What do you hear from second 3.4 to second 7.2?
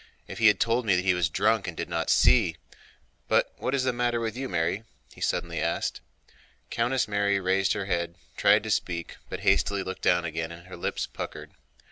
what is the matter with you, Mary?" he suddenly asked. Countess